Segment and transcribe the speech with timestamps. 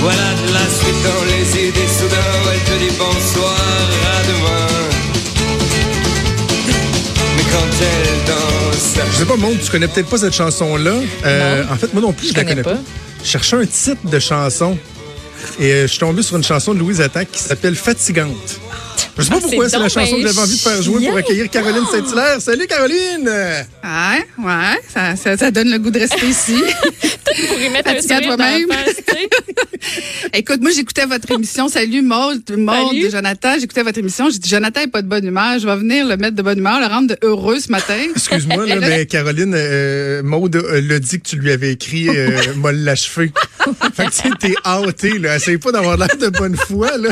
[0.00, 2.16] Voilà de la suite dans les idées, soudain
[2.52, 4.66] elle te dit bonsoir, à demain.
[7.36, 10.94] Mais quand elle danse, Je sais pas, Monde, tu connais peut-être pas cette chanson-là.
[11.26, 12.82] Euh, en fait, moi non plus, je, Je la connais connais pas.
[12.82, 12.90] pas.
[13.24, 14.78] Je cherchais un titre de chanson.
[15.60, 18.60] Et euh, je suis tombé sur une chanson de Louise Attaque qui s'appelle Fatigante.
[19.18, 21.16] Je sais pas Ah, pourquoi c'est la chanson que j'avais envie de faire jouer pour
[21.16, 22.40] accueillir Caroline Saint-Hilaire.
[22.40, 23.28] Salut Caroline!
[23.28, 26.54] Ouais, ouais, ça, ça, ça donne le goût de rester ici.
[27.48, 28.68] pour y mettre un Fatigué la toi-même?
[30.34, 31.68] Écoute, moi, j'écoutais votre émission.
[31.68, 33.10] Salut, Maud, Maud Salut.
[33.10, 33.54] Jonathan.
[33.58, 34.30] J'écoutais votre émission.
[34.30, 35.58] J'ai dit, Jonathan est pas de bonne humeur.
[35.58, 37.98] Je vais venir le mettre de bonne humeur, le rendre de heureux ce matin.
[38.14, 42.54] Excuse-moi, là, mais Caroline, euh, Maude euh, l'a dit que tu lui avais écrit euh,
[42.56, 43.32] m'a l'achevé.
[43.94, 45.36] fait que tu sais, t'es hâté, là.
[45.36, 47.10] Essaye pas d'avoir l'air de bonne foi, là.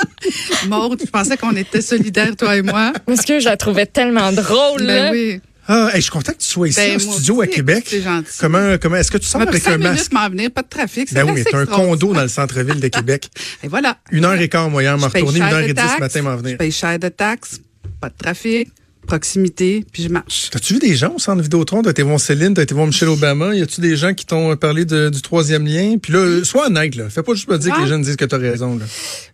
[0.68, 2.92] Maud, je pensais qu'on était solidaires, toi et moi?
[3.06, 5.10] Parce que je la trouvais tellement drôle, là.
[5.10, 5.40] Ben oui.
[5.68, 7.84] Ah, hey, je suis content que tu sois ici, Ben, en moi studio à Québec.
[7.88, 8.30] c'est gentil.
[8.38, 10.12] Comment, comment, est-ce que tu sors avec un masque?
[10.12, 11.12] m'en venir, pas de trafic.
[11.12, 13.28] Ben oui, mais t'as un condo dans le centre-ville de Québec.
[13.64, 13.98] Et voilà.
[14.12, 16.36] Une heure et quart moyen, m'en Je retourner, une heure et dix ce matin, m'en
[16.36, 16.58] Je venir.
[16.58, 17.58] paye cher de taxes,
[18.00, 18.68] pas de trafic,
[19.08, 20.50] proximité, puis je marche.
[20.50, 21.82] T'as-tu vu des gens au centre Vidéotron?
[21.82, 23.54] T'as été voir Céline, t'as été voir Michelle Obama.
[23.54, 25.96] Y a-tu des gens qui t'ont parlé de- du troisième lien?
[26.00, 27.08] Puis là, sois honnête, là.
[27.10, 28.84] Fais pas juste me dire que les gens disent que t'as raison, là.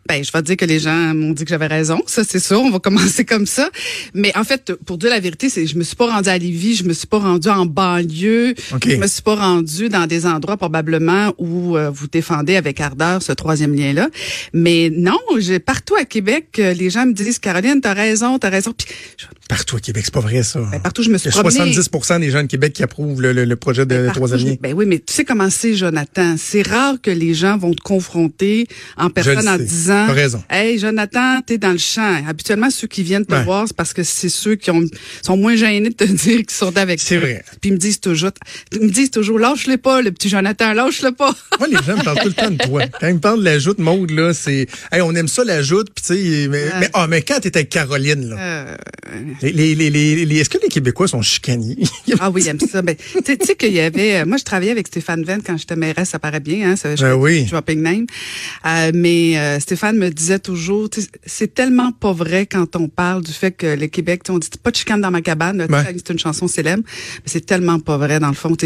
[0.09, 2.03] Ben, je vais dire que les gens m'ont dit que j'avais raison.
[2.07, 2.61] Ça, c'est sûr.
[2.61, 3.71] On va commencer comme ça.
[4.15, 6.75] Mais en fait, pour dire la vérité, c'est je me suis pas rendue à Lévis,
[6.77, 8.89] je me suis pas rendue en banlieue, OK.
[8.89, 13.23] je me suis pas rendue dans des endroits probablement où euh, vous défendez avec ardeur
[13.23, 14.09] ce troisième lien-là.
[14.53, 18.51] Mais non, j'ai partout à Québec, euh, les gens me disent Caroline, t'as raison, t'as
[18.51, 18.73] raison.
[18.77, 20.61] Puis je- Partout à Québec, c'est pas vrai, ça.
[20.71, 21.75] ben, partout, je me Il y suis a promenée.
[21.75, 24.57] 70 des gens de Québec qui approuvent le, le- le projet de Partout, troisième lien.
[24.61, 26.37] Ben oui, mais tu sais comment c'est, Jonathan?
[26.39, 29.65] C'est rare que les gens vont te confronter en personne en sais.
[30.01, 30.45] Disant raison.
[30.51, 32.23] Hey, Jonathan, t'es dans le champ.
[32.29, 33.45] Habituellement, ceux qui viennent te Ouais.
[33.45, 34.83] voir, c'est parce que c'est ceux qui ont,
[35.23, 37.27] sont moins gênés de te dire qu'ils sont avec C'est toi.
[37.29, 37.45] vrai.
[37.61, 38.31] Puis ils me disent toujours,
[38.73, 41.35] ils me disent toujours, lâche-le pas, le petit Jonathan, lâche-le pas.
[41.59, 42.83] Moi, les gens me parlent tout le temps de toi.
[43.01, 45.63] Quand ils me parlent de la joute mode, là, c'est, hey, on aime ça, la
[45.63, 48.37] joute, puis tu sais, mais, mais, ah, mais quand t'es avec Caroline, là.
[48.39, 48.77] Euh,
[49.43, 51.77] Les, les, les, est-ce que les Québécois sont chicaniers?
[52.21, 52.83] ah oui, j'aime ça.
[52.83, 55.77] Ben, tu sais- qu'il y avait, euh, moi, je travaillais avec Stéphane Venn quand j'étais
[55.77, 57.47] mairesse, ça paraît bien, hein, ça, je Ben oui.
[57.77, 58.07] name.
[58.67, 60.89] Euh, mais euh, Stéphane me disait toujours,
[61.27, 64.71] c'est tellement pas vrai quand on parle du fait que le Québec, on dit pas
[64.71, 65.83] de chicane dans ma cabane, Ouais.
[65.97, 68.57] c'est une chanson célèbre, mais c'est tellement pas vrai dans le fond.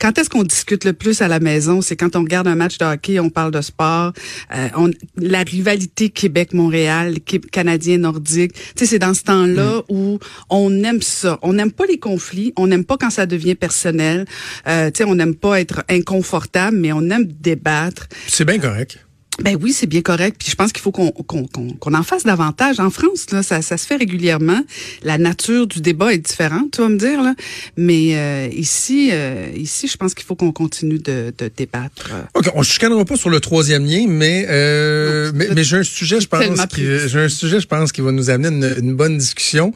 [0.00, 1.80] Quand est-ce qu'on discute le plus à la maison?
[1.80, 4.12] C'est quand on regarde un match de hockey, on parle de sport.
[4.52, 8.52] Euh, on, la rivalité Québec-Montréal, l'équipe canadien-nordique.
[8.52, 10.18] Tu sais, c'est dans ce temps-là où
[10.50, 11.38] on aime ça.
[11.42, 12.52] On n'aime pas les conflits.
[12.56, 14.24] On n'aime pas quand ça devient personnel.
[14.66, 18.08] Euh, tu sais, on n'aime pas être inconfortable, mais on aime débattre.
[18.26, 18.98] c'est bien correct.
[19.42, 20.36] Ben oui, c'est bien correct.
[20.38, 22.80] Puis je pense qu'il faut qu'on qu'on qu'on en fasse davantage.
[22.80, 24.60] En France, là, ça, ça se fait régulièrement.
[25.02, 27.34] La nature du débat est différente, tu vas me dire là.
[27.76, 32.10] Mais euh, ici, euh, ici, je pense qu'il faut qu'on continue de, de débattre.
[32.34, 35.82] OK, on ne chicanera pas sur le troisième lien, mais euh, Non, mais, j'ai un
[35.84, 38.96] sujet, je pense, qui, j'ai un sujet, je pense, qui va nous amener une, une
[38.96, 39.72] bonne discussion.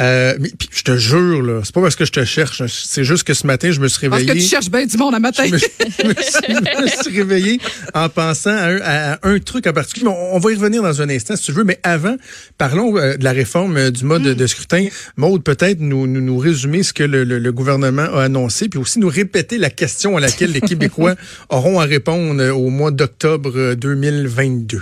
[0.00, 3.04] Euh, mais puis, je te jure là, c'est pas parce que je te cherche, c'est
[3.04, 4.40] juste que ce matin, je me suis Parce réveillé.
[4.40, 5.44] que tu cherches bien du monde à matin.
[5.46, 7.60] je me, je me suis, je me suis réveillé
[7.94, 8.80] en pensant à un,
[9.12, 10.06] à un truc en particulier.
[10.08, 11.64] On, on va y revenir dans un instant, si tu veux.
[11.64, 12.16] Mais avant,
[12.58, 14.86] parlons euh, de la réforme euh, du mode de scrutin.
[15.16, 18.78] Maude, peut-être nous, nous, nous résumer ce que le, le- le gouvernement a annoncé, puis
[18.80, 21.14] aussi nous répéter la question à laquelle les Québécois
[21.50, 24.80] auront à répondre euh, au mois d'octobre euh, 2022.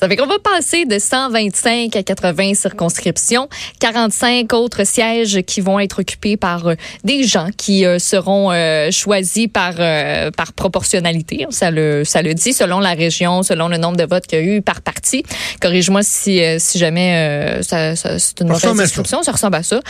[0.00, 3.48] Ça fait qu'on va passer de 125 à 80 circonscriptions,
[3.80, 6.74] 45 autres sièges qui vont être occupés par euh,
[7.04, 8.50] des gens qui seront
[8.90, 9.74] choisis par
[10.36, 14.26] par proportionnalité, ça le ça le dit selon la région, selon le nombre de votes
[14.26, 15.22] qu'il y a eu par parti.
[15.60, 17.16] Corrige-moi si euh, si jamais
[17.58, 19.80] euh, ça, ça- c'est une mauvaise description, ça ressemble à ça.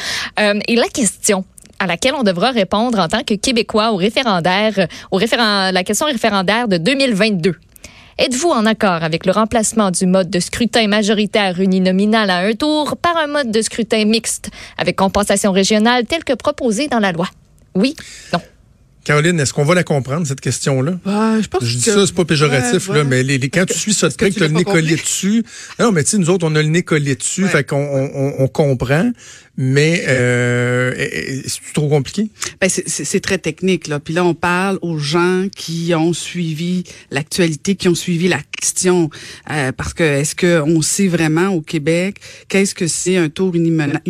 [0.41, 1.45] Euh, et la question
[1.79, 6.07] à laquelle on devra répondre en tant que Québécois au référendaire, au référend, la question
[6.07, 7.55] référendaire de 2022.
[8.17, 12.97] Êtes-vous en accord avec le remplacement du mode de scrutin majoritaire uninominal à un tour
[12.97, 17.27] par un mode de scrutin mixte avec compensation régionale tel que proposé dans la loi?
[17.75, 17.97] Oui?
[18.33, 18.41] Non?
[19.05, 20.93] Caroline, est-ce qu'on va la comprendre, cette question-là?
[21.05, 23.09] Ouais, je pense Je dis que- ça, c'est pas péjoratif, Ouais, là, ouais.
[23.09, 24.97] mais les, les- quand tu suis ça de Est-ce que tu t'as le nez collé
[24.97, 25.45] dessus.
[25.79, 27.51] Non, mais tu sais, nous autres, on a le nez collé dessus, Ouais.
[27.51, 29.11] fait qu'on on, on- on comprend.
[29.57, 30.93] Mais euh,
[31.47, 32.29] c'est trop compliqué?
[32.61, 34.01] Ben c'est très technique là.
[34.01, 39.11] Puis là, on parle aux gens qui ont suivi l'actualité, qui ont suivi la question,
[39.51, 42.17] euh, parce que est-ce que on sait vraiment au Québec
[42.49, 44.01] qu'est-ce que c'est un tour uninominal?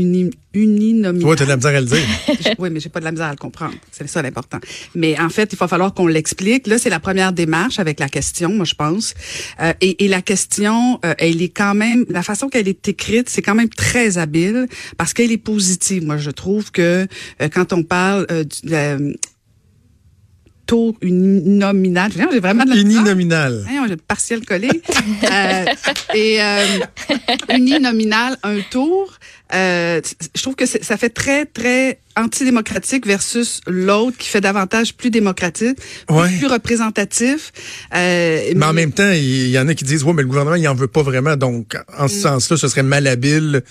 [0.55, 1.29] uninominal?
[1.29, 2.07] Oui, tu as de la misère à le dire.
[2.59, 3.75] oui, mais j'ai pas de la misère à le comprendre.
[3.91, 4.59] C'est ça l'important.
[4.95, 6.67] Mais en fait, il va falloir qu'on l'explique.
[6.67, 9.15] Là, c'est la première démarche avec la question, moi, je pense.
[9.61, 13.29] Euh, et, et, la question, euh, elle est quand même, la façon qu'elle est écrite,
[13.29, 16.05] c'est quand même très habile parce qu'elle est positive.
[16.05, 17.07] Moi, je trouve que
[17.41, 18.27] euh, quand on parle
[18.63, 19.17] du,
[20.67, 22.11] taux uninominal.
[22.13, 23.67] J'ai vraiment de la Uninominal.
[23.69, 24.69] J'ai le partiel collé.
[25.31, 25.65] euh,
[26.15, 26.65] et euh,
[27.51, 29.19] uninominal, un tour.
[29.55, 30.01] Euh,
[30.35, 35.79] je trouve que ça fait très, très antidémocratique versus l'autre qui fait davantage plus démocratique,
[36.07, 37.53] plus, représentatif.
[37.95, 40.57] Euh, mais en même temps, il y, en a qui disent, ouais, mais le gouvernement,
[40.57, 41.37] il en veut pas vraiment.
[41.37, 42.21] Donc, en ce mm.
[42.21, 43.63] sens-là, ce serait malhabile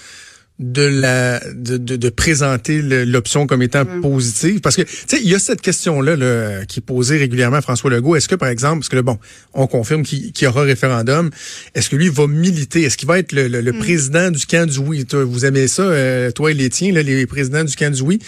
[0.59, 4.61] de la de, de, de présenter l'option comme étant positive?
[4.61, 7.61] Parce que tu sais il y a cette question là, qui est posée régulièrement à
[7.61, 8.15] François Legault.
[8.15, 9.19] Est-ce que par exemple parce que là, bon
[9.53, 11.29] on confirme qu'il y aura référendum
[11.75, 12.83] est-ce que lui va militer?
[12.83, 13.79] Est-ce qu'il va être le, le, mm.
[13.79, 15.05] président du camp du oui?
[15.11, 18.19] Vous aimez ça euh, toi et les tiens là, les présidents du camp du oui?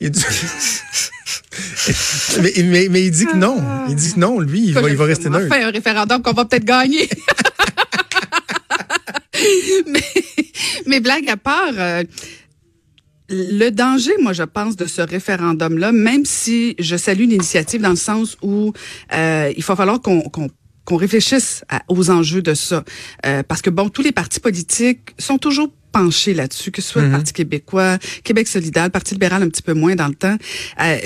[0.00, 0.24] Il dit...
[2.42, 3.62] mais, mais, mais, il dit que non.
[3.88, 5.54] Il dit que non lui il va il va rester neutre.
[5.54, 7.08] fait un référendum qu'on va peut-être gagner
[9.86, 10.02] mais
[10.90, 12.02] mais blague à part, euh,
[13.30, 17.96] le danger, moi, je pense, de ce référendum-là, même si je salue l'initiative dans le
[17.96, 18.72] sens où
[19.14, 20.20] euh, il va falloir qu'on
[20.86, 22.82] qu'on réfléchisse aux enjeux de ça.
[23.24, 27.02] Euh, parce que, bon, tous les partis politiques sont toujours penchés là-dessus, que ce soit
[27.02, 27.14] le mhm.
[27.14, 30.36] Parti québécois, Québec solidaire, le Parti libéral un petit peu moins dans le temps.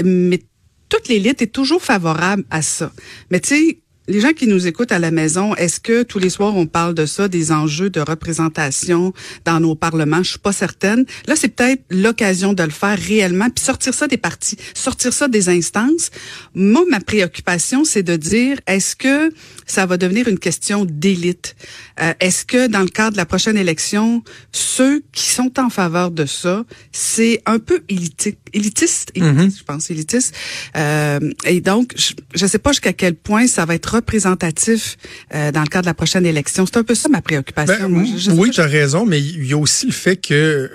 [0.04, 0.40] mais
[0.88, 2.92] toute l'élite est toujours favorable à ça.
[3.30, 6.30] Mais tu sais, les gens qui nous écoutent à la maison, est-ce que tous les
[6.30, 9.12] soirs on parle de ça, des enjeux de représentation
[9.44, 10.22] dans nos parlements?
[10.22, 11.04] Je suis pas certaine.
[11.26, 15.28] Là, c'est peut-être l'occasion de le faire réellement, puis sortir ça des partis, sortir ça
[15.28, 16.10] des instances.
[16.54, 19.32] Moi, ma préoccupation, c'est de dire, est-ce que
[19.66, 21.56] ça va devenir une question d'élite?
[22.00, 24.22] Euh, Est-ce que dans le cadre de la prochaine élection,
[24.52, 29.58] ceux qui sont en faveur de ça, c'est un peu élitiste, élitiste, mm-hmm.
[29.58, 30.34] je pense, élitiste.
[30.76, 34.96] Euh, et donc, je ne sais pas jusqu'à quel point ça va être représentatif
[35.34, 36.66] euh, dans le cadre de la prochaine élection.
[36.66, 37.88] C'est un peu ça ma préoccupation.
[37.88, 38.06] Ben,
[38.36, 40.70] oui, tu as raison, mais il y a aussi le fait que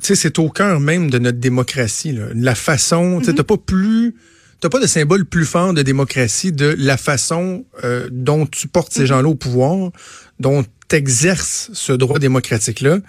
[0.00, 2.12] c'est au cœur même de notre démocratie.
[2.12, 2.26] Là.
[2.34, 4.14] La façon, tu n'as pas plus...
[4.60, 8.90] T'as pas de symbole plus fort de démocratie de la façon euh, dont tu portes
[8.90, 9.06] ces mm-hmm.
[9.06, 9.90] gens-là au pouvoir,
[10.40, 13.00] dont tu exerces ce droit démocratique-là.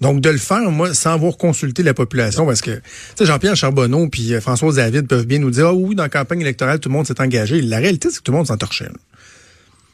[0.00, 2.82] Donc, de le faire, moi, sans avoir consulté la population, parce que, tu
[3.16, 6.08] sais, Jean-Pierre Charbonneau puis euh, François David peuvent bien nous dire, ah oui, dans la
[6.08, 7.60] campagne électorale, tout le monde s'est engagé.
[7.62, 8.88] La réalité, c'est que tout le monde s'en torchait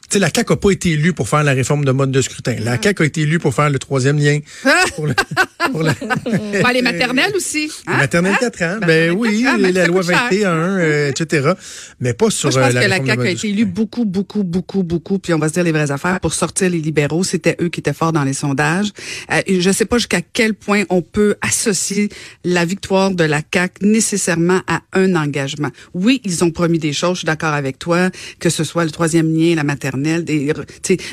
[0.09, 2.55] sais, la CAQ n'a pas été élue pour faire la réforme de mode de scrutin.
[2.59, 4.39] La CAQ a été élue pour faire le troisième lien.
[4.95, 7.71] pour, les maternelles aussi.
[7.87, 7.93] Hein?
[7.93, 8.75] Les maternelles 4 hein?
[8.75, 8.85] ans.
[8.85, 11.51] Ben oui, la loi 21, euh, etc.
[11.99, 14.43] Mais pas sur Moi, je pense euh, que la CAQ a été élue beaucoup, beaucoup,
[14.43, 17.23] beaucoup, beaucoup, puis on va se dire les vraies affaires, pour sortir les libéraux.
[17.23, 18.91] C'était eux qui étaient forts dans les sondages.
[19.31, 22.09] Euh, je ne sais pas jusqu'à quel point on peut associer
[22.43, 25.69] la victoire de la CAQ nécessairement à un engagement.
[25.93, 28.09] Oui, ils ont promis des choses, je suis d'accord avec toi,
[28.39, 30.04] que ce soit le troisième lien, la maternelle,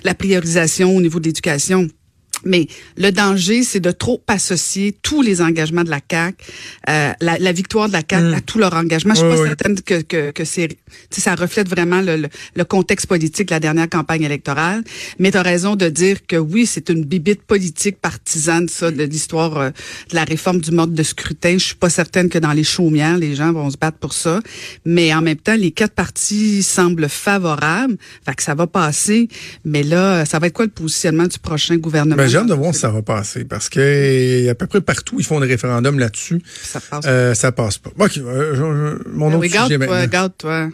[0.04, 1.88] la priorisation au niveau de l'éducation.
[2.44, 2.66] Mais
[2.96, 6.34] le danger, c'est de trop associer tous les engagements de la CAC,
[6.88, 8.34] euh, la, la, victoire de la CAC mm.
[8.34, 9.14] à tout leur engagement.
[9.14, 10.76] Je suis pas certaine que, que, que c'est,
[11.10, 14.82] ça reflète vraiment le, le, contexte politique de la dernière campagne électorale.
[15.18, 19.04] Mais tu as raison de dire que oui, c'est une bibite politique partisane, ça, de
[19.04, 19.70] l'histoire euh,
[20.10, 21.54] de la réforme du mode de scrutin.
[21.58, 24.40] Je suis pas certaine que dans les chaumières, les gens vont se battre pour ça.
[24.84, 27.96] Mais en même temps, les quatre partis semblent favorables.
[28.24, 29.28] Fait que ça va passer.
[29.64, 32.16] Mais là, ça va être quoi le positionnement du prochain gouvernement?
[32.16, 35.16] Ben, j'ai hâte de voir si ça va passer parce que à peu près partout,
[35.18, 36.42] ils font des référendums là-dessus.
[36.62, 37.04] Ça passe.
[37.06, 37.90] Euh, ça passe pas.
[37.98, 40.00] OK, euh, mon autre sujet maintenant.
[40.00, 40.68] Regarde, toi.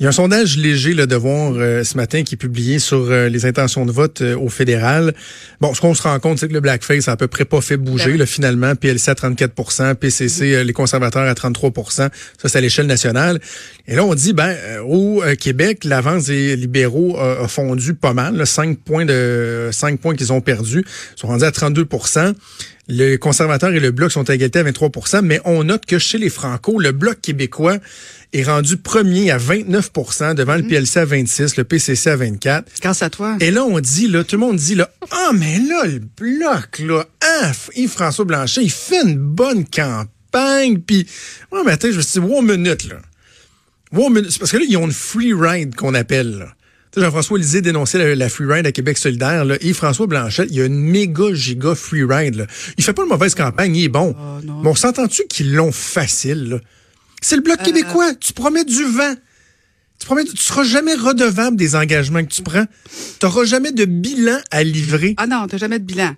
[0.00, 2.78] Il y a un sondage léger là, de voir euh, ce matin qui est publié
[2.78, 5.12] sur euh, les intentions de vote euh, au fédéral.
[5.60, 7.60] Bon, ce qu'on se rend compte, c'est que le blackface a à peu près pas
[7.60, 8.74] fait bouger là, finalement.
[8.74, 12.10] PLC à 34% PCC, les conservateurs à 33% Ça,
[12.42, 13.40] c'est à l'échelle nationale.
[13.86, 14.56] Et là, on dit, ben,
[14.88, 18.36] au Québec, l'avance des libéraux a, fondu pas mal.
[18.36, 20.82] Là, 5 points de 5 points qu'ils ont perdus.
[21.16, 22.32] Ils sont rendus à 32%
[22.90, 26.18] les conservateurs et le Bloc sont à égalité à 23% mais on note que chez
[26.18, 27.76] les Franco, le Bloc québécois
[28.32, 30.68] est rendu premier à 29% devant le mhm.
[30.68, 32.70] PLC à 26, le PCC à 24.
[32.80, 33.36] Grâce à toi.
[33.40, 36.78] Et là, on dit, là, tout le monde dit, là, ah, mais là, le Bloc,
[36.78, 41.06] là, hein, Yves-François Blanchet, il fait une bonne campagne, puis
[41.50, 42.96] moi, matin, je me suis dit, wow, minute, là.
[43.92, 44.38] Wow, minute.
[44.38, 46.54] Parce que là, ils ont une free ride qu'on appelle, là.
[46.96, 49.44] Jean-François Lisée dénonçait la, la free ride à Québec solidaire.
[49.44, 49.56] Là.
[49.60, 52.34] Et François Blanchet, il y a une méga giga free ride.
[52.34, 52.46] Là.
[52.78, 54.16] Il fait pas une mauvaise campagne, il est bon.
[54.18, 54.62] Oh, non.
[54.62, 56.48] Mais on s'entend-tu qu'ils l'ont facile?
[56.48, 56.60] là?
[57.20, 58.14] C'est le Bloc québécois.
[58.14, 59.14] Tu promets du vent.
[59.98, 62.64] Tu promets, tu seras jamais redevable des engagements que tu prends.
[63.18, 65.14] Tu n'auras jamais de bilan à livrer.
[65.18, 66.14] Ah non, t'as jamais de bilan.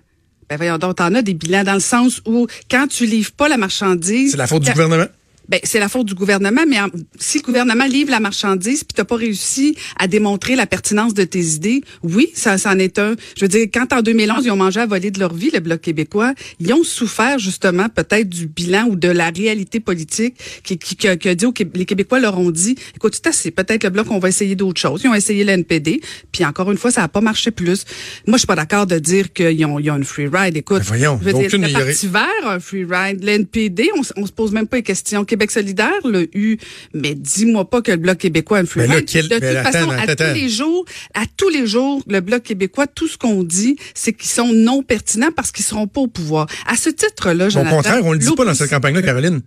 [0.49, 3.49] Ben voyons donc, t'en as des bilans dans le sens où quand tu livres pas
[3.49, 4.31] la marchandise.
[4.31, 5.07] C'est la faute du gouvernement.
[5.49, 6.87] Ben, c'est la faute du gouvernement, mais en-
[7.19, 11.23] si le gouvernement livre la marchandise puis t'as pas réussi à démontrer la pertinence de
[11.25, 13.15] tes idées, oui, ça, ça en est un.
[13.37, 15.59] Je veux dire, quand en 2011 ils ont mangé à voler de leur vie, le
[15.59, 20.77] bloc québécois, ils ont souffert justement peut-être du bilan ou de la réalité politique qui,
[20.77, 23.83] qui, qui a, qui a dit aux les Québécois leur ont dit, écoute, c'est peut-être
[23.83, 25.01] le bloc on va essayer d'autres choses.
[25.03, 27.85] Ils ont essayé l'NPD, puis encore une fois ça a pas marché plus.
[28.27, 30.55] Moi je suis pas d'accord de dire qu'ils ont, ils ont une free ride.
[30.57, 34.25] Écoute, Ben voyons, je veux dire, le Parti vert, un free ride, l'NPD, on, on
[34.25, 35.25] se pose même pas les questions.
[35.33, 36.57] Québec solidaire, le U,
[36.93, 38.59] mais dis-moi pas que le Bloc québécois
[39.07, 40.85] quel- de toute façon, à attends, tous les jours,
[41.15, 44.83] à tous les jours, le Bloc québécois, tout ce qu'on dit, c'est qu'ils sont non
[44.83, 46.45] pertinents parce qu'ils seront pas au pouvoir.
[46.67, 49.41] À ce titre-là, Au contraire, on le dit pas dans cette campagne-là, Caroline.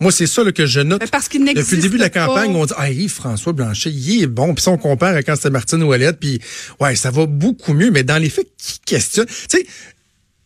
[0.00, 1.08] Moi, c'est ça là, que je note.
[1.10, 2.26] Parce qu'il Depuis le début de la pas.
[2.26, 4.54] campagne, on dit Ah, Yves-François Blanchet, il est bon.
[4.54, 6.40] Puis ça, on compare à quand c'était Martine Ouellette, puis
[6.80, 7.90] ouais, ça va beaucoup mieux.
[7.90, 9.26] Mais dans les faits, qui questionne?
[9.26, 9.66] Tu sais,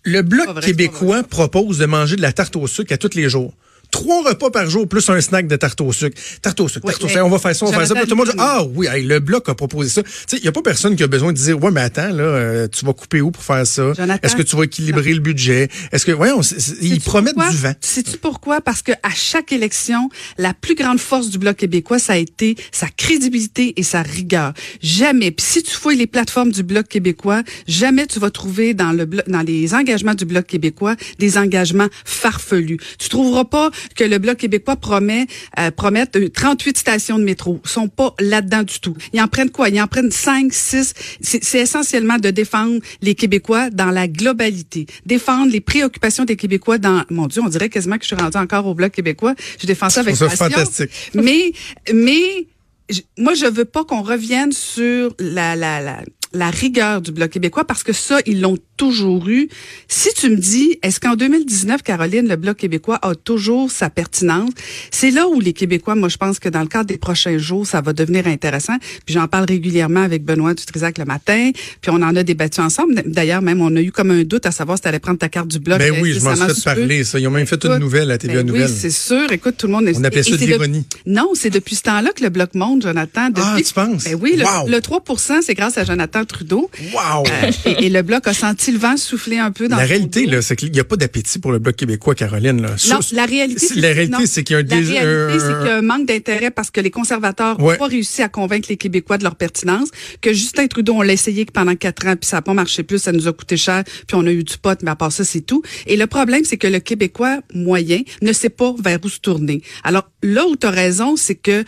[0.05, 3.29] le Bloc vrai, québécois propose de manger de la tarte au sucre à tous les
[3.29, 3.55] jours.
[3.93, 6.21] Trois repas par jour plus un snack de tarte au sucre.
[6.41, 7.25] Tarte au sucre, Oui, tarte au mais sucre.
[7.27, 7.95] On va faire ça, on va faire ça.
[7.95, 10.03] Tout le monde dit, ah oui, hey, le Bloc a proposé ça.
[10.03, 12.09] Tu sais, il n'y a pas personne qui a besoin de dire, ouais, mais attends,
[12.09, 13.93] là, euh, tu vas couper où pour faire ça?
[14.23, 15.69] Est-ce que tu vas équilibrer le budget?
[15.93, 17.51] Est-ce que, voyons, ils Sais-tu promettent pourquoi?
[17.53, 17.75] du vent.
[17.81, 18.61] Sais-tu pourquoi?
[18.63, 20.09] Parce que à chaque élection,
[20.39, 24.55] la plus grande force du Bloc québécois, ça a été sa crédibilité et sa rigueur.
[24.81, 25.31] Jamais.
[25.31, 29.05] Puis si tu fouilles les plateformes du Bloc québécois, jamais tu vas trouver dans le
[29.27, 32.79] dans les engagements du Bloc québécois des engagements farfelus.
[32.99, 35.27] Tu trouveras pas que le Bloc québécois promet
[35.59, 37.61] euh, promettent euh, 38 stations de métro.
[37.65, 38.97] Ils sont pas là-dedans du tout.
[39.13, 39.69] Ils en prennent quoi?
[39.69, 40.95] Ils en prennent 5, 6.
[41.21, 44.87] C'est essentiellement de défendre les Québécois dans la globalité.
[45.07, 47.05] Défendre les préoccupations des Québécois dans...
[47.11, 49.35] Mon Dieu, on dirait quasiment que je suis rendue encore au Bloc québécois.
[49.61, 50.49] Je défends ça avec passion.
[50.51, 50.91] fantastique.
[51.15, 51.53] Mais,
[51.93, 52.47] mais
[52.91, 56.01] je- moi, je veux pas qu'on revienne sur la, la, la,
[56.35, 59.49] la rigueur du Bloc québécois parce que ça, ils l'ont toujours eu.
[59.89, 64.51] Si tu me dis, est-ce qu'en 2019, Caroline, le Bloc québécois a toujours sa pertinence?
[64.91, 67.67] C'est là où les Québécois, moi, je pense que dans le cadre des prochains jours,
[67.67, 68.77] ça va devenir intéressant.
[69.07, 73.03] Puis j'en parle régulièrement avec Benoît Dutrisac le matin, puis on en a débattu ensemble.
[73.07, 75.29] D'ailleurs, même, on a eu comme un doute à savoir si tu allais prendre ta
[75.29, 75.79] carte du Bloc.
[75.79, 77.19] Ben euh, oui, je m'en suis fait parler, ça.
[77.19, 78.69] Ils ont même fait une Écoute, nouvelle à TVA ben Nouvelle.
[78.71, 79.31] Oui, c'est sûr.
[79.33, 79.89] Écoute, tout le monde...
[79.95, 80.87] On appelait ça de l'ironie.
[81.07, 83.29] Non, c'est depuis ce temps-là que le Bloc monte, Jonathan.
[83.29, 84.05] Depuis, Ah, tu penses?
[84.05, 84.69] Ben oui, le, Wow.
[84.69, 85.03] le 3
[85.43, 86.71] c'est grâce à Jonathan Trudeau.
[86.93, 87.25] Wow!
[87.27, 90.27] Euh, et, et le Bloc a senti le vent souffler un peu dans La réalité,
[90.27, 92.63] là, c'est qu'il n'y a pas d'appétit pour le Bloc québécois, Caroline.
[92.63, 92.77] Là.
[92.91, 95.59] Non, la réalité, c'est- la réalité, c'est qu'il y a un La réalité, un- c'est
[95.59, 97.77] qu'il y a un manque d'intérêt parce que les conservateurs n'ont Ouais.
[97.79, 99.89] pas réussi à convaincre les Québécois de leur pertinence.
[100.21, 102.99] Que Justin Trudeau, on l'a essayé pendant quatre ans, puis ça n'a pas marché plus,
[102.99, 105.25] ça nous a coûté cher, puis on a eu du pot, mais à part ça,
[105.25, 105.63] c'est tout.
[105.87, 109.63] Et le problème, c'est que le Québécois moyen ne sait pas vers où se tourner.
[109.85, 111.65] Alors, là où tu as raison, c'est que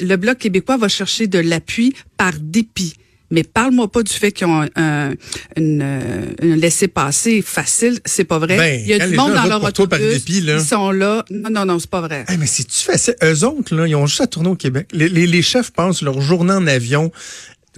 [0.00, 2.94] le Bloc québécois va chercher de l'appui par dépit.
[3.32, 5.14] Mais parle-moi pas du fait qu'ils ont un, un,
[5.56, 8.56] une, euh, laissez-passer facile, c'est pas vrai.
[8.58, 10.58] Ben, Il y a quand du monde dans leur par autobus, dépit, là.
[10.58, 11.24] ils sont là.
[11.30, 12.24] Non, non, non, c'est pas vrai.
[12.28, 14.54] Hey, mais si tu fais ça, eux autres, là, ils ont juste à tourner au
[14.54, 14.86] Québec.
[14.92, 17.10] Les, les, les chefs pensent leur journée en avion,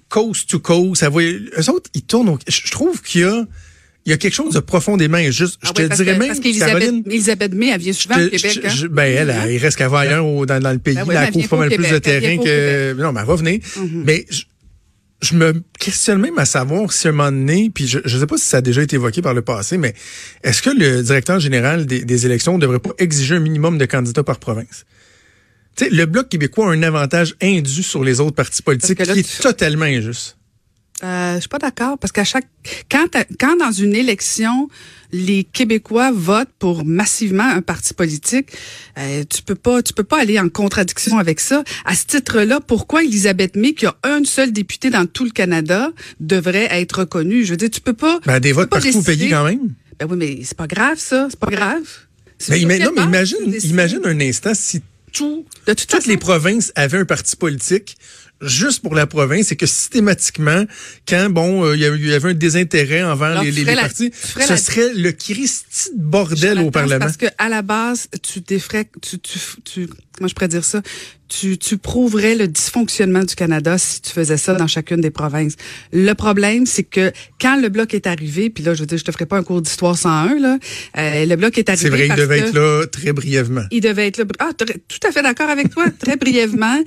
[0.08, 0.96] coast to coast.
[1.00, 3.44] Ça eux autres, ils tournent au, je je trouve qu'il y a,
[4.06, 5.58] il y a quelque chose de profondément injuste.
[5.62, 8.30] Je Ah te oui, dirais que- même, parce qu'Elisabeth May, elle vient souvent je- au
[8.30, 8.52] Québec.
[8.62, 8.70] je- hein?
[8.74, 10.94] je- ben, elle, elle, il reste qu'elle va ailleurs au- dans, dans le pays.
[10.94, 13.12] Ben oui, là, mais elle elle couvre pas mal plus de elle terrain que, non,
[13.12, 13.60] mais elle va venir.
[14.04, 14.26] Mais,
[15.24, 18.26] je, me questionne même à savoir si à un moment donné, puis je ne sais
[18.26, 19.94] pas si ça a déjà été évoqué par le passé, mais
[20.42, 23.86] est-ce que le directeur général des, des élections ne devrait pas exiger un minimum de
[23.86, 24.84] candidats par province?
[25.76, 29.12] Tu sais, le Bloc québécois a un avantage indu sur les autres partis politiques là,
[29.12, 30.36] qui est tu- totalement injuste.
[31.02, 32.46] Euh, je suis pas d'accord parce qu'à chaque
[32.88, 33.06] quand
[33.40, 34.68] quand dans une élection
[35.10, 38.50] les Québécois votent pour massivement un parti politique,
[38.98, 41.64] euh, tu peux pas tu peux pas aller en contradiction avec ça.
[41.84, 45.90] À ce titre-là, pourquoi Elisabeth May qui a un seul député dans tout le Canada
[46.20, 49.30] devrait être reconnue Je veux dire, tu peux pas Ben, des votes partout décider- payés
[49.30, 49.74] quand même.
[49.98, 51.82] Ben oui, mais c'est pas grave ça, c'est pas grave.
[52.48, 54.80] Ima- quelle non, mais imagine, imagine un instant si
[55.12, 57.96] tout, De toute toutes façon- les provinces avaient un parti politique
[58.46, 60.64] juste pour la province et que systématiquement,
[61.08, 64.94] quand bon, euh, il y avait- un désintérêt envers Alors, les, partis, ce la- serait
[64.94, 66.98] le Christi de bordel au Parlement.
[67.00, 70.80] Parce que à la base, tu défrais, tu, tu, tu comment je pourrais dire ça,
[71.28, 75.54] tu, tu prouverais le dysfonctionnement du Canada si tu faisais ça dans chacune des provinces.
[75.92, 77.10] Le problème, c'est que
[77.40, 79.42] quand le bloc est arrivé, puis là, je veux dire, je te ferai pas un
[79.42, 80.58] cours d'histoire 101, là,
[80.98, 83.64] euh, le bloc est arrivé C'est vrai, il devait que- être là très brièvement.
[83.72, 84.24] il devait être là.
[84.38, 84.64] Ah, tout
[85.08, 86.78] à fait d'accord avec toi, très brièvement.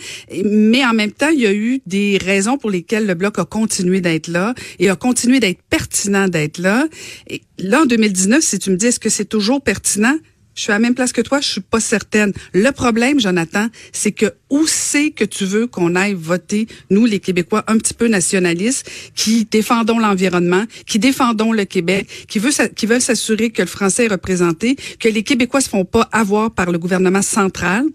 [0.45, 3.45] Mais en même temps, il y a eu des raisons pour lesquelles le bloc a
[3.45, 6.87] continué d'être là et a continué d'être pertinent d'être là.
[7.27, 10.17] Et là, en 2019, si tu me dis est-ce que c'est toujours pertinent,
[10.57, 12.33] je suis à la même place que toi, je suis pas certaine.
[12.51, 17.19] Le problème, Jonathan, c'est que où c'est que tu veux qu'on aille voter, nous, les
[17.19, 22.41] Québécois, un petit peu nationalistes, qui défendons l'environnement, qui défendons le Québec, qui,
[22.75, 26.49] qui veulent s'assurer que le français est représenté, que les Québécois se font pas avoir
[26.49, 27.85] par le gouvernement central?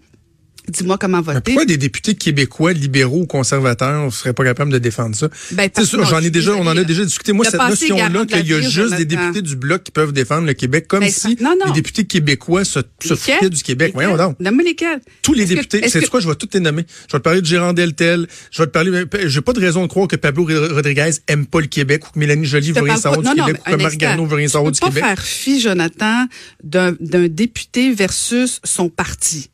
[0.69, 1.41] Dis-moi comment Mais voter.
[1.51, 5.29] pourquoi des députés québécois, libéraux ou conservateurs ne seraient pas capables de défendre ça?
[5.51, 7.33] Ben, j'en je ai déjà, on en a déjà discuté.
[7.33, 10.53] Moi, cette notion-là qu'il y a juste des députés du Bloc qui peuvent défendre le
[10.53, 11.67] Québec, comme Ben, si non, non.
[11.67, 13.91] les députés québécois se, se foutaient du Québec.
[13.93, 14.37] Voyons donc.
[14.63, 15.01] Lesquels.
[15.21, 16.85] Tous les députés, c'est que- quoi, je vais tous les nommer.
[17.07, 19.81] Je vais te parler de Gérard Deltel, je vais te parler, j'ai pas de raison
[19.83, 22.95] de croire que Pablo Rodriguez aime pas le Québec ou que Mélanie Joly veut rien
[22.95, 23.95] savoir du Québec ou que.
[23.97, 25.05] Garneau veut rien savoir du peux pas Québec.
[25.05, 26.27] faire fi, Jonathan,
[26.63, 26.93] d'un
[27.27, 29.49] député versus son parti.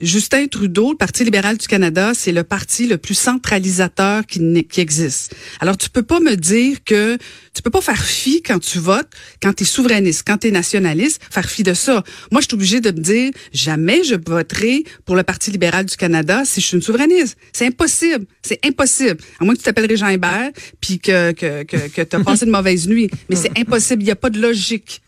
[0.00, 4.80] Justin Trudeau, le Parti libéral du Canada, c'est le parti le plus centralisateur qui, qui
[4.80, 5.34] existe.
[5.60, 7.16] Alors, tu peux pas me dire que
[7.54, 9.08] tu peux pas faire fi quand tu votes,
[9.40, 12.02] quand tu es souverainiste, quand tu es nationaliste, faire fi de ça.
[12.32, 15.96] Moi, je suis obligée de me dire, jamais je voterai pour le Parti libéral du
[15.96, 17.36] Canada si je suis une souverainiste.
[17.52, 18.26] C'est impossible.
[18.42, 19.18] C'est impossible.
[19.40, 22.44] À moins que tu t'appelles Jean Hébert, puis que, que, que, que tu as passé
[22.44, 23.10] une mauvaise nuit.
[23.28, 24.02] Mais c'est impossible.
[24.02, 25.02] Il n'y a pas de logique.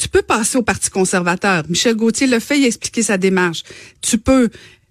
[0.00, 1.62] Tu peux passer au Parti conservateur.
[1.68, 3.64] Michel Gauthier l'a fait, il a expliqué sa démarche.
[4.00, 4.48] Tu peux.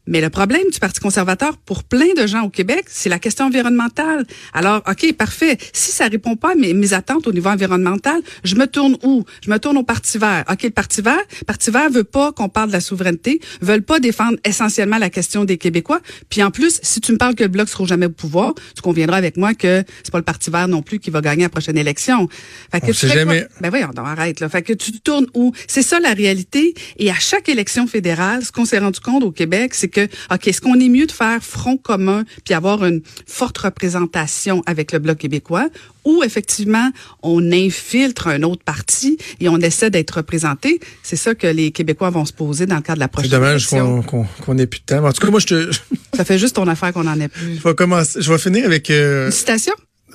[0.07, 3.45] Mais le problème du Parti conservateur, pour plein de gens au Québec, c'est la question
[3.45, 4.25] environnementale.
[4.53, 5.57] Alors, OK, parfait.
[5.71, 9.23] Si ça répond pas à mes, mes attentes au niveau environnemental, je me tourne où?
[9.45, 10.45] Je me tourne au Parti vert.
[10.49, 13.83] OK, le Parti vert, le Parti vert veut pas qu'on parle de la souveraineté, veulent
[13.83, 15.99] pas défendre essentiellement la question des Québécois.
[16.29, 18.81] Puis en plus, si tu me parles que le Bloc sera jamais au pouvoir, tu
[18.81, 21.49] conviendras avec moi que c'est pas le Parti vert non plus qui va gagner la
[21.49, 22.27] prochaine élection.
[22.71, 23.33] Fait que On tu sait fais quoi?
[23.33, 23.47] jamais.
[23.61, 24.49] Ben voyons, donc, arrête là.
[24.49, 25.53] Fait que tu te tournes où?
[25.67, 26.73] C'est ça la réalité.
[26.97, 29.98] Et à chaque élection fédérale, ce qu'on s'est rendu compte au Québec, c'est que
[30.31, 34.91] ok, est-ce qu'on est mieux de faire front commun puis avoir une forte représentation avec
[34.91, 35.67] le bloc québécois,
[36.05, 36.89] ou effectivement
[37.23, 40.79] on infiltre un autre parti et on essaie d'être représenté?
[41.03, 43.31] C'est ça que les Québécois vont se poser dans le cadre de la C'est prochaine
[43.31, 44.01] dommage élection.
[44.03, 45.05] qu'on qu'on qu'on ait plus de temps.
[45.05, 45.71] En tout cas, moi, je te,
[46.15, 47.55] Ça fait juste ton affaire qu'on en ait plus.
[47.57, 49.73] je vais commencer, je vais finir avec, euh, Une citation?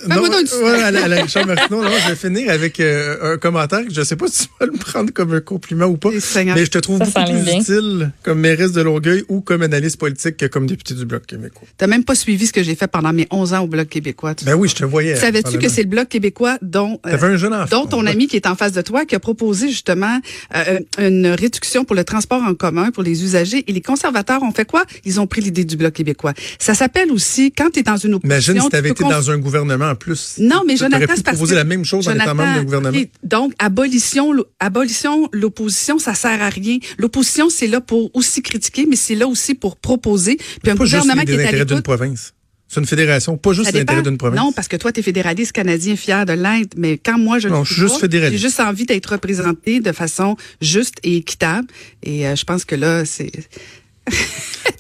[0.09, 0.65] Non, citation.
[0.65, 4.17] ouais, à Richard Martineau, non, je vais finir avec euh, un commentaire que je sais
[4.17, 6.99] pas si tu vas le prendre comme un compliment ou pas, mais je te trouve
[6.99, 7.61] Ça beaucoup plus bien.
[7.61, 11.67] utile comme mairesse de Longueuil ou comme analyste politique que comme député du Bloc québécois.
[11.79, 14.35] T'as même pas suivi ce que j'ai fait pendant mes 11 ans au bloc québécois.
[14.35, 15.17] tu Ben oui, je te voyais.
[15.17, 17.67] Savais-tu que c'est le Bloc québécois dont, euh, T'avais un jeune enfant.
[17.71, 20.21] dont ton ami qui est en face de toi qui a proposé justement
[20.55, 24.53] euh, une réduction pour le transport en commun pour les usagers et les conservateurs ont
[24.53, 24.85] fait quoi?
[25.05, 26.33] Ils ont pris l'idée du Bloc québécois.
[26.59, 28.53] Ça s'appelle aussi, quand tu es dans une opposition...
[28.53, 30.35] Imagine si tu t'avais peux été dans un gouvernement en plus.
[30.39, 32.65] non, mais Jonathan, pu c'est parce proposer que- la même chose en étant Jonathan, membre
[32.65, 32.99] gouvernement.
[33.23, 36.79] donc, abolition, abolition, l'opposition, ça sert à rien.
[36.99, 40.37] L'opposition, c'est là pour aussi critiquer, mais c'est là aussi pour proposer.
[40.63, 42.35] Puis un Pas juste gouvernement les qui est à intérêts d'une province.
[42.67, 44.41] C'est une fédération, pas juste l'intérêt d'une province.
[44.41, 47.49] Non, parce que toi, tu es fédéraliste canadien fier de l'être, mais quand moi, je
[47.49, 48.41] Non, le je suis juste pas, fédéraliste.
[48.43, 51.69] J'ai juste envie d'être représenté de façon juste et équitable.
[52.03, 53.31] Et euh, je pense que là, c'est...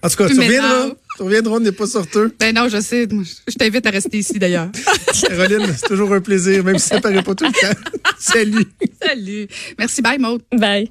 [0.03, 0.35] En tout cas, Tu.
[1.14, 1.16] m'énerves.
[1.16, 2.35] Tu reviendras, on n'est pas sorteux.
[2.38, 3.07] Ben non, je sais.
[3.48, 4.68] Je t'invite à rester ici, d'ailleurs.
[5.29, 7.81] Caroline, c'est toujours un plaisir, même si ça paraît pas tout le temps.
[8.18, 8.66] Salut.
[9.03, 9.48] Salut.
[9.79, 10.42] Merci, bye, Maud.
[10.53, 10.90] Bye.